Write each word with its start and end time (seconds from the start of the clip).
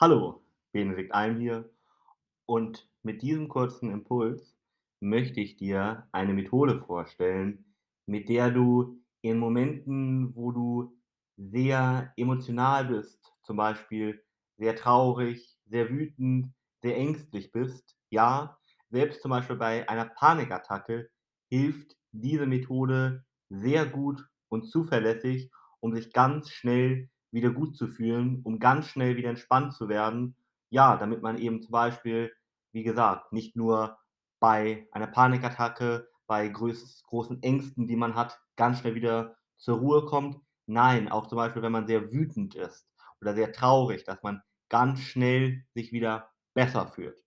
Hallo, 0.00 0.44
Benedikt 0.70 1.12
Alm 1.12 1.40
hier. 1.40 1.68
Und 2.46 2.88
mit 3.02 3.20
diesem 3.22 3.48
kurzen 3.48 3.90
Impuls 3.90 4.56
möchte 5.00 5.40
ich 5.40 5.56
dir 5.56 6.06
eine 6.12 6.34
Methode 6.34 6.78
vorstellen, 6.78 7.74
mit 8.06 8.28
der 8.28 8.52
du 8.52 9.02
in 9.22 9.38
Momenten, 9.40 10.36
wo 10.36 10.52
du 10.52 10.96
sehr 11.36 12.12
emotional 12.16 12.84
bist, 12.84 13.32
zum 13.42 13.56
Beispiel 13.56 14.22
sehr 14.56 14.76
traurig, 14.76 15.58
sehr 15.66 15.90
wütend, 15.90 16.54
sehr 16.80 16.96
ängstlich 16.96 17.50
bist, 17.50 17.96
ja, 18.08 18.56
selbst 18.90 19.20
zum 19.20 19.32
Beispiel 19.32 19.56
bei 19.56 19.88
einer 19.88 20.04
Panikattacke 20.04 21.10
hilft 21.50 21.96
diese 22.12 22.46
Methode 22.46 23.24
sehr 23.48 23.84
gut 23.84 24.24
und 24.48 24.70
zuverlässig, 24.70 25.50
um 25.80 25.92
sich 25.92 26.12
ganz 26.12 26.50
schnell 26.50 27.10
wieder 27.30 27.50
gut 27.50 27.76
zu 27.76 27.86
fühlen, 27.88 28.40
um 28.44 28.58
ganz 28.58 28.86
schnell 28.88 29.16
wieder 29.16 29.30
entspannt 29.30 29.74
zu 29.74 29.88
werden. 29.88 30.36
Ja, 30.70 30.96
damit 30.96 31.22
man 31.22 31.38
eben 31.38 31.62
zum 31.62 31.72
Beispiel, 31.72 32.32
wie 32.72 32.82
gesagt, 32.82 33.32
nicht 33.32 33.56
nur 33.56 33.98
bei 34.40 34.86
einer 34.92 35.06
Panikattacke, 35.06 36.08
bei 36.26 36.48
größ 36.48 37.02
großen 37.04 37.42
Ängsten, 37.42 37.88
die 37.88 37.96
man 37.96 38.14
hat, 38.14 38.38
ganz 38.56 38.80
schnell 38.80 38.94
wieder 38.94 39.36
zur 39.56 39.78
Ruhe 39.78 40.04
kommt. 40.04 40.38
Nein, 40.66 41.08
auch 41.08 41.26
zum 41.26 41.36
Beispiel, 41.36 41.62
wenn 41.62 41.72
man 41.72 41.86
sehr 41.86 42.12
wütend 42.12 42.54
ist 42.54 42.86
oder 43.20 43.34
sehr 43.34 43.52
traurig, 43.52 44.04
dass 44.04 44.22
man 44.22 44.42
ganz 44.68 45.00
schnell 45.00 45.64
sich 45.74 45.92
wieder 45.92 46.30
besser 46.54 46.86
fühlt. 46.86 47.22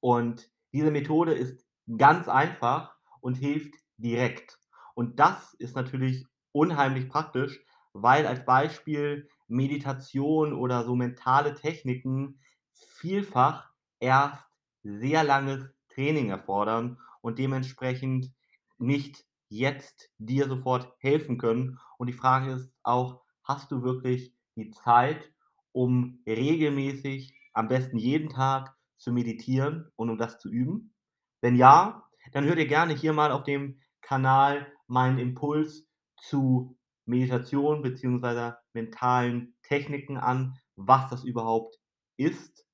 Und 0.00 0.48
diese 0.72 0.90
Methode 0.90 1.34
ist 1.34 1.66
ganz 1.98 2.28
einfach 2.28 2.96
und 3.20 3.34
hilft 3.34 3.74
direkt. 3.96 4.58
Und 4.94 5.18
das 5.18 5.54
ist 5.54 5.74
natürlich 5.74 6.26
unheimlich 6.52 7.08
praktisch, 7.08 7.60
weil 7.94 8.26
als 8.26 8.44
Beispiel 8.44 9.28
Meditation 9.48 10.52
oder 10.52 10.84
so 10.84 10.94
mentale 10.96 11.54
Techniken 11.54 12.40
vielfach 12.74 13.70
erst 14.00 14.44
sehr 14.82 15.24
langes 15.24 15.70
Training 15.88 16.28
erfordern 16.30 16.98
und 17.22 17.38
dementsprechend 17.38 18.32
nicht 18.78 19.24
jetzt 19.48 20.10
dir 20.18 20.48
sofort 20.48 20.92
helfen 20.98 21.38
können. 21.38 21.78
Und 21.98 22.08
die 22.08 22.12
Frage 22.12 22.52
ist 22.52 22.72
auch, 22.82 23.22
hast 23.44 23.70
du 23.70 23.82
wirklich 23.82 24.34
die 24.56 24.70
Zeit, 24.70 25.32
um 25.72 26.20
regelmäßig, 26.26 27.34
am 27.54 27.68
besten 27.68 27.98
jeden 27.98 28.28
Tag 28.28 28.76
zu 28.98 29.12
meditieren 29.12 29.90
und 29.96 30.10
um 30.10 30.18
das 30.18 30.38
zu 30.38 30.50
üben? 30.50 30.94
Wenn 31.40 31.56
ja, 31.56 32.08
dann 32.32 32.44
hör 32.44 32.56
dir 32.56 32.66
gerne 32.66 32.94
hier 32.94 33.12
mal 33.12 33.30
auf 33.30 33.44
dem 33.44 33.80
Kanal 34.00 34.72
meinen 34.86 35.18
Impuls 35.18 35.86
zu 36.16 36.76
Meditation 37.06 37.82
beziehungsweise 37.82 38.56
mentalen 38.72 39.56
Techniken 39.62 40.16
an, 40.16 40.58
was 40.76 41.10
das 41.10 41.24
überhaupt 41.24 41.78
ist, 42.16 42.66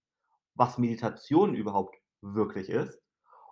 was 0.55 0.79
Meditation 0.79 1.55
überhaupt 1.55 1.97
wirklich 2.23 2.69
ist. 2.69 3.01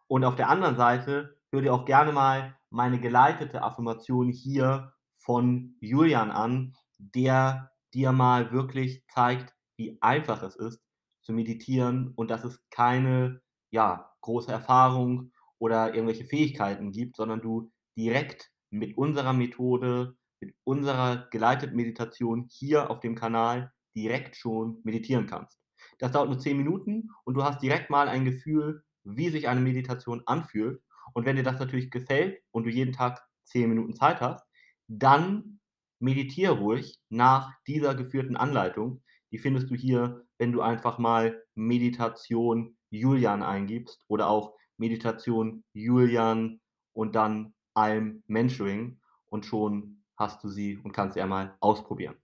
Und 0.07 0.25
auf 0.25 0.37
der 0.37 0.49
anderen 0.49 0.77
Seite 0.77 1.37
hör 1.51 1.63
dir 1.63 1.75
auch 1.75 1.85
gerne 1.85 2.13
mal 2.13 2.57
meine 2.71 3.01
geleitete 3.01 3.63
Affirmation 3.63 4.29
hier 4.29 4.93
von 5.17 5.77
Julian 5.81 6.31
an, 6.31 6.75
der 6.99 7.71
dir 7.95 8.13
mal 8.13 8.53
wirklich 8.53 9.05
zeigt, 9.09 9.55
wie 9.77 9.99
einfach 10.01 10.43
es 10.43 10.57
ist 10.57 10.83
zu 11.23 11.33
meditieren 11.33 12.13
und 12.17 12.31
dass 12.31 12.45
es 12.45 12.63
keine 12.71 13.41
ja, 13.71 14.11
große 14.23 14.51
Erfahrung 14.51 15.33
oder 15.59 15.95
irgendwelche 15.95 16.25
Fähigkeiten 16.25 16.93
gibt, 16.93 17.17
sondern 17.17 17.41
du 17.41 17.71
direkt 17.97 18.51
mit 18.71 18.97
unserer 18.97 19.33
Methode 19.33 20.17
mit 20.41 20.55
unserer 20.65 21.29
geleiteten 21.31 21.77
Meditation 21.77 22.49
hier 22.51 22.91
auf 22.91 23.01
dem 23.01 23.15
Kanal 23.15 23.73
direkt 23.95 24.37
schon 24.37 24.81
meditieren 24.85 25.27
kannst. 25.27 25.59
Das 25.99 26.13
dauert 26.13 26.29
nur 26.29 26.39
10 26.39 26.57
Minuten 26.57 27.11
und 27.25 27.35
du 27.35 27.45
hast 27.45 27.63
direkt 27.63 27.91
mal 27.91 28.09
ein 28.09 28.25
Gefühl, 28.25 28.83
wie 29.05 29.31
sich 29.31 29.49
eine 29.49 29.61
Meditation 29.61 30.23
anfühlt. 30.27 30.81
Und 31.15 31.25
wenn 31.27 31.37
dir 31.37 31.43
das 31.43 31.59
natürlich 31.59 31.91
gefällt 31.91 32.41
und 32.51 32.65
du 32.65 32.71
jeden 32.71 32.93
Tag 32.93 33.21
10 33.45 33.69
Minuten 33.69 33.95
Zeit 33.95 34.21
hast, 34.21 34.45
dann 34.87 35.61
meditiere 36.01 36.59
ruhig 36.59 36.99
nach 37.09 37.53
dieser 37.67 37.95
geführten 37.95 38.37
Anleitung. 38.37 39.03
Die 39.33 39.39
findest 39.39 39.71
du 39.71 39.75
hier, 39.75 40.25
wenn 40.39 40.53
du 40.53 40.63
einfach 40.63 40.99
mal 40.99 41.43
Meditation 41.55 42.77
Julian 42.91 43.43
eingibst 43.43 44.05
oder 44.09 44.29
auch 44.29 44.55
Meditation 44.77 45.65
Julian 45.73 46.61
und 46.93 47.15
dann 47.15 47.55
Alm 47.75 48.23
Mentoring 48.27 49.01
und 49.27 49.45
schon 49.45 50.03
hast 50.19 50.43
du 50.43 50.49
sie 50.49 50.77
und 50.79 50.93
kannst 50.93 51.15
sie 51.15 51.23
einmal 51.23 51.57
ausprobieren. 51.61 52.17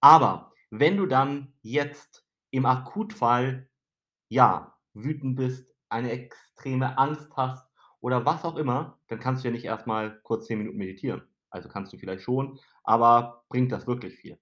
Aber 0.00 0.52
wenn 0.70 0.96
du 0.96 1.06
dann 1.06 1.52
jetzt 1.62 2.26
im 2.50 2.66
Akutfall, 2.66 3.68
ja, 4.28 4.76
wütend 4.94 5.36
bist, 5.36 5.72
eine 5.88 6.10
extreme 6.10 6.96
Angst 6.98 7.30
hast 7.36 7.66
oder 8.00 8.24
was 8.24 8.44
auch 8.44 8.56
immer, 8.56 8.98
dann 9.08 9.18
kannst 9.18 9.42
du 9.42 9.48
ja 9.48 9.52
nicht 9.52 9.64
erstmal 9.64 10.20
kurz 10.22 10.46
10 10.46 10.58
Minuten 10.58 10.78
meditieren. 10.78 11.22
Also 11.50 11.68
kannst 11.68 11.92
du 11.92 11.98
vielleicht 11.98 12.22
schon, 12.22 12.58
aber 12.84 13.44
bringt 13.48 13.72
das 13.72 13.86
wirklich 13.86 14.16
viel. 14.16 14.38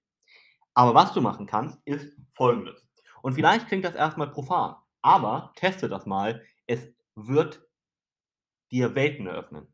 Aber 0.75 0.93
was 0.93 1.13
du 1.13 1.21
machen 1.21 1.47
kannst, 1.47 1.79
ist 1.85 2.15
folgendes. 2.33 2.87
Und 3.21 3.33
vielleicht 3.33 3.67
klingt 3.67 3.83
das 3.83 3.95
erstmal 3.95 4.29
profan, 4.29 4.75
aber 5.01 5.51
teste 5.55 5.89
das 5.89 6.05
mal. 6.05 6.43
Es 6.67 6.93
wird 7.15 7.67
dir 8.71 8.95
Welten 8.95 9.27
eröffnen. 9.27 9.67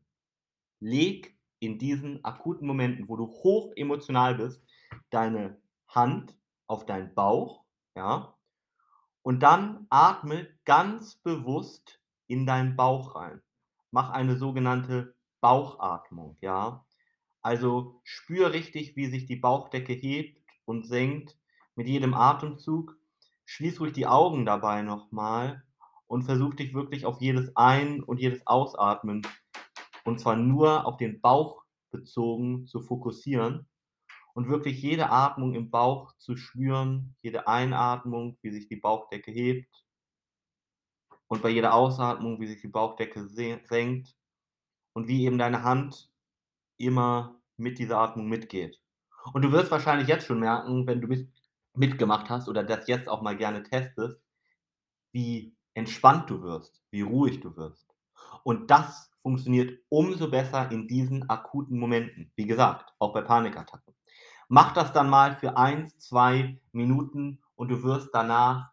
Leg 0.80 1.35
in 1.58 1.78
diesen 1.78 2.24
akuten 2.24 2.66
Momenten, 2.66 3.08
wo 3.08 3.16
du 3.16 3.26
hoch 3.26 3.72
emotional 3.76 4.34
bist, 4.34 4.62
deine 5.10 5.60
Hand 5.88 6.36
auf 6.66 6.86
deinen 6.86 7.14
Bauch, 7.14 7.64
ja, 7.94 8.36
und 9.26 9.40
dann 9.40 9.88
atme 9.90 10.46
ganz 10.64 11.16
bewusst 11.16 12.00
in 12.28 12.46
deinen 12.46 12.76
Bauch 12.76 13.16
rein. 13.16 13.42
Mach 13.90 14.10
eine 14.10 14.36
sogenannte 14.36 15.16
Bauchatmung, 15.40 16.36
ja. 16.40 16.86
Also 17.42 18.00
spür 18.04 18.52
richtig, 18.52 18.94
wie 18.94 19.06
sich 19.06 19.26
die 19.26 19.34
Bauchdecke 19.34 19.94
hebt 19.94 20.40
und 20.64 20.86
senkt 20.86 21.36
mit 21.74 21.88
jedem 21.88 22.14
Atemzug. 22.14 22.96
Schließ 23.46 23.80
ruhig 23.80 23.94
die 23.94 24.06
Augen 24.06 24.46
dabei 24.46 24.82
nochmal 24.82 25.64
und 26.06 26.22
versuch 26.22 26.54
dich 26.54 26.72
wirklich 26.72 27.04
auf 27.04 27.20
jedes 27.20 27.56
Ein- 27.56 28.04
und 28.04 28.20
jedes 28.20 28.46
Ausatmen 28.46 29.22
und 30.06 30.20
zwar 30.20 30.36
nur 30.36 30.86
auf 30.86 30.96
den 30.96 31.20
Bauch 31.20 31.64
bezogen 31.90 32.66
zu 32.66 32.80
fokussieren 32.80 33.68
und 34.34 34.48
wirklich 34.48 34.80
jede 34.80 35.10
Atmung 35.10 35.54
im 35.54 35.70
Bauch 35.70 36.12
zu 36.18 36.36
spüren, 36.36 37.16
jede 37.22 37.48
Einatmung, 37.48 38.38
wie 38.42 38.50
sich 38.50 38.68
die 38.68 38.76
Bauchdecke 38.76 39.30
hebt 39.30 39.84
und 41.28 41.42
bei 41.42 41.48
jeder 41.48 41.74
Ausatmung, 41.74 42.40
wie 42.40 42.46
sich 42.46 42.60
die 42.60 42.68
Bauchdecke 42.68 43.28
senkt 43.28 44.14
und 44.92 45.08
wie 45.08 45.24
eben 45.24 45.38
deine 45.38 45.62
Hand 45.62 46.10
immer 46.78 47.40
mit 47.56 47.78
dieser 47.78 47.98
Atmung 47.98 48.28
mitgeht. 48.28 48.80
Und 49.32 49.42
du 49.42 49.50
wirst 49.50 49.70
wahrscheinlich 49.70 50.08
jetzt 50.08 50.26
schon 50.26 50.40
merken, 50.40 50.86
wenn 50.86 51.00
du 51.00 51.08
mit, 51.08 51.28
mitgemacht 51.74 52.30
hast 52.30 52.48
oder 52.48 52.62
das 52.62 52.86
jetzt 52.86 53.08
auch 53.08 53.22
mal 53.22 53.36
gerne 53.36 53.62
testest, 53.62 54.20
wie 55.12 55.56
entspannt 55.74 56.30
du 56.30 56.42
wirst, 56.42 56.82
wie 56.90 57.02
ruhig 57.02 57.40
du 57.40 57.56
wirst. 57.56 57.94
Und 58.44 58.70
das 58.70 59.10
funktioniert 59.26 59.80
umso 59.88 60.30
besser 60.30 60.70
in 60.70 60.86
diesen 60.86 61.28
akuten 61.28 61.80
Momenten. 61.80 62.30
Wie 62.36 62.46
gesagt, 62.46 62.94
auch 63.00 63.12
bei 63.12 63.22
Panikattacken. 63.22 63.92
Mach 64.46 64.72
das 64.72 64.92
dann 64.92 65.10
mal 65.10 65.34
für 65.34 65.56
eins, 65.56 65.98
zwei 65.98 66.60
Minuten 66.70 67.42
und 67.56 67.66
du 67.66 67.82
wirst 67.82 68.10
danach 68.12 68.70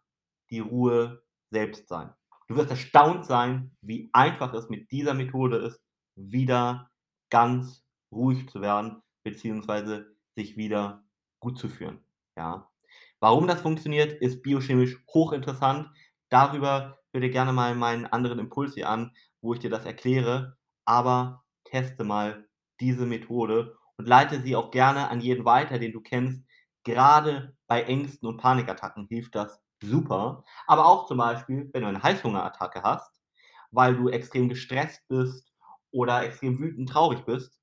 die 0.50 0.60
Ruhe 0.60 1.24
selbst 1.50 1.88
sein. 1.88 2.14
Du 2.46 2.54
wirst 2.54 2.70
erstaunt 2.70 3.24
sein, 3.24 3.76
wie 3.80 4.10
einfach 4.12 4.54
es 4.54 4.68
mit 4.68 4.92
dieser 4.92 5.12
Methode 5.12 5.56
ist, 5.56 5.82
wieder 6.14 6.88
ganz 7.30 7.84
ruhig 8.12 8.48
zu 8.48 8.60
werden, 8.60 9.02
beziehungsweise 9.24 10.14
sich 10.36 10.56
wieder 10.56 11.02
gut 11.40 11.58
zu 11.58 11.68
fühlen. 11.68 11.98
Ja. 12.36 12.70
Warum 13.18 13.48
das 13.48 13.60
funktioniert, 13.60 14.12
ist 14.12 14.44
biochemisch 14.44 15.02
hochinteressant. 15.12 15.90
Darüber 16.28 17.00
hör 17.14 17.20
dir 17.20 17.30
gerne 17.30 17.52
mal 17.52 17.74
meinen 17.76 18.06
anderen 18.06 18.40
Impuls 18.40 18.74
hier 18.74 18.88
an, 18.90 19.12
wo 19.40 19.54
ich 19.54 19.60
dir 19.60 19.70
das 19.70 19.86
erkläre, 19.86 20.58
aber 20.84 21.44
teste 21.64 22.04
mal 22.04 22.46
diese 22.80 23.06
Methode 23.06 23.76
und 23.96 24.08
leite 24.08 24.40
sie 24.40 24.56
auch 24.56 24.70
gerne 24.72 25.08
an 25.08 25.20
jeden 25.20 25.44
weiter, 25.44 25.78
den 25.78 25.92
du 25.92 26.00
kennst. 26.00 26.44
Gerade 26.84 27.56
bei 27.68 27.82
Ängsten 27.84 28.28
und 28.28 28.38
Panikattacken 28.38 29.06
hilft 29.08 29.34
das 29.36 29.62
super. 29.80 30.44
Aber 30.66 30.86
auch 30.86 31.06
zum 31.06 31.18
Beispiel, 31.18 31.70
wenn 31.72 31.82
du 31.82 31.88
eine 31.88 32.02
Heißhungerattacke 32.02 32.82
hast, 32.82 33.22
weil 33.70 33.96
du 33.96 34.08
extrem 34.08 34.48
gestresst 34.48 35.06
bist 35.08 35.52
oder 35.92 36.24
extrem 36.24 36.58
wütend 36.58 36.88
traurig 36.90 37.24
bist, 37.24 37.60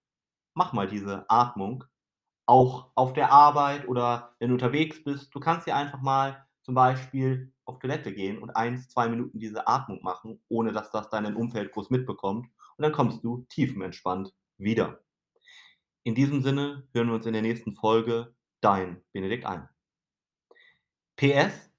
mach 0.53 0.74
mal 0.74 0.88
diese 0.88 1.30
Atmung. 1.30 1.83
Auch 2.45 2.92
auf 2.95 3.13
der 3.13 3.31
Arbeit 3.31 3.88
oder 3.88 4.36
wenn 4.39 4.50
du 4.50 4.56
unterwegs 4.56 5.03
bist. 5.03 5.33
Du 5.36 5.39
kannst 5.39 5.68
dir 5.68 5.75
einfach 5.75 6.01
mal 6.01 6.45
zum 6.72 6.76
Beispiel 6.76 7.52
auf 7.66 7.80
Toilette 7.80 8.14
gehen 8.14 8.38
und 8.38 8.52
eins, 8.52 8.88
zwei 8.88 9.10
Minuten 9.10 9.40
diese 9.40 9.68
Atmung 9.68 10.02
machen, 10.04 10.42
ohne 10.48 10.72
dass 10.72 10.90
das 10.90 11.10
dein 11.10 11.36
Umfeld 11.36 11.74
groß 11.74 11.90
mitbekommt. 11.90 12.48
Und 12.78 12.82
dann 12.82 12.94
kommst 12.94 13.26
du 13.26 13.46
tiefenentspannt 13.50 14.34
wieder. 14.58 15.02
In 16.04 16.16
diesem 16.16 16.42
Sinne 16.42 16.88
hören 16.94 17.08
wir 17.08 17.16
uns 17.16 17.26
in 17.26 17.34
der 17.34 17.42
nächsten 17.42 17.74
Folge. 17.74 18.34
Dein 18.62 19.04
Benedikt 19.12 19.46
ein. 19.46 19.68
PS. 21.18 21.70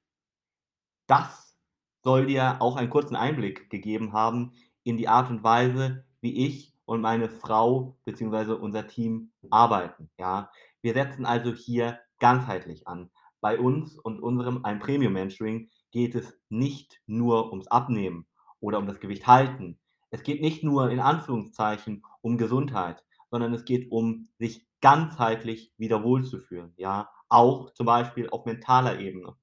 Das 1.07 1.57
soll 2.05 2.27
dir 2.27 2.61
auch 2.61 2.77
einen 2.77 2.91
kurzen 2.91 3.17
Einblick 3.17 3.71
gegeben 3.71 4.13
haben 4.13 4.53
in 4.83 4.99
die 4.99 5.09
Art 5.09 5.31
und 5.31 5.43
Weise, 5.43 6.05
wie 6.21 6.47
ich 6.47 6.75
und 6.85 7.01
meine 7.01 7.31
Frau 7.31 7.97
beziehungsweise 8.05 8.59
unser 8.59 8.89
Team 8.89 9.33
arbeiten, 9.49 10.11
ja? 10.19 10.51
Wir 10.83 10.93
setzen 10.93 11.25
also 11.25 11.55
hier 11.55 11.99
ganzheitlich 12.19 12.87
an. 12.87 13.11
Bei 13.43 13.59
uns 13.59 13.99
und 13.99 14.23
unserem 14.23 14.65
ein 14.65 14.79
Premium 14.79 15.15
Mentoring 15.15 15.69
geht 15.91 16.15
es 16.15 16.39
nicht 16.49 17.03
nur 17.07 17.51
ums 17.51 17.67
Abnehmen 17.67 18.25
oder 18.61 18.79
um 18.79 18.87
das 18.87 19.01
Gewicht 19.01 19.27
halten. 19.27 19.81
Es 20.11 20.23
geht 20.23 20.41
nicht 20.41 20.63
nur 20.63 20.91
in 20.91 21.01
Anführungszeichen 21.01 22.05
um 22.21 22.39
Gesundheit, 22.39 23.03
sondern 23.33 23.53
es 23.53 23.65
geht 23.65 23.91
um 23.91 24.29
sich 24.39 24.65
ganzheitlich 24.81 25.73
wieder 25.77 26.05
wohlzufühlen, 26.05 26.73
ja, 26.77 27.11
auch 27.29 27.73
zum 27.75 27.87
Beispiel 27.87 28.31
auf 28.31 28.45
mentaler 28.45 29.01
Ebene. 29.01 29.35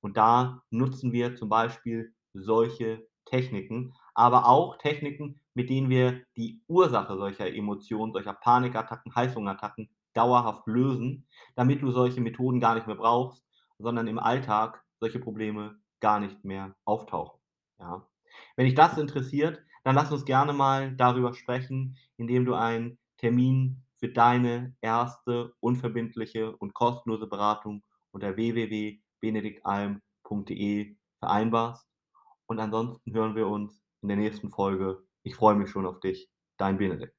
Und 0.00 0.16
da 0.16 0.62
nutzen 0.70 1.10
wir 1.10 1.34
zum 1.34 1.48
Beispiel 1.48 2.14
solche 2.34 3.08
Techniken, 3.24 3.92
aber 4.14 4.46
auch 4.46 4.78
Techniken, 4.78 5.40
mit 5.54 5.68
denen 5.68 5.88
wir 5.88 6.22
die 6.36 6.62
Ursache 6.68 7.16
solcher 7.16 7.52
Emotionen, 7.52 8.12
solcher 8.12 8.34
Panikattacken, 8.34 9.16
Heißhungerattacken 9.16 9.90
dauerhaft 10.14 10.64
lösen, 10.68 11.26
damit 11.56 11.82
du 11.82 11.90
solche 11.90 12.20
Methoden 12.20 12.60
gar 12.60 12.76
nicht 12.76 12.86
mehr 12.86 12.94
brauchst, 12.94 13.47
sondern 13.78 14.06
im 14.06 14.18
Alltag 14.18 14.84
solche 15.00 15.20
Probleme 15.20 15.80
gar 16.00 16.20
nicht 16.20 16.44
mehr 16.44 16.76
auftauchen, 16.84 17.40
ja? 17.78 18.06
Wenn 18.56 18.66
dich 18.66 18.74
das 18.74 18.98
interessiert, 18.98 19.62
dann 19.84 19.94
lass 19.94 20.12
uns 20.12 20.24
gerne 20.24 20.52
mal 20.52 20.94
darüber 20.96 21.34
sprechen, 21.34 21.96
indem 22.16 22.44
du 22.44 22.54
einen 22.54 22.98
Termin 23.16 23.84
für 23.96 24.08
deine 24.08 24.76
erste 24.80 25.54
unverbindliche 25.60 26.56
und 26.56 26.74
kostenlose 26.74 27.26
Beratung 27.26 27.82
unter 28.12 28.36
www.benediktalm.de 28.36 30.96
vereinbarst. 31.18 31.86
Und 32.46 32.60
ansonsten 32.60 33.12
hören 33.12 33.34
wir 33.34 33.48
uns 33.48 33.82
in 34.02 34.08
der 34.08 34.16
nächsten 34.16 34.50
Folge. 34.50 35.02
Ich 35.22 35.34
freue 35.34 35.56
mich 35.56 35.70
schon 35.70 35.86
auf 35.86 36.00
dich. 36.00 36.30
Dein 36.56 36.78
Benedikt. 36.78 37.17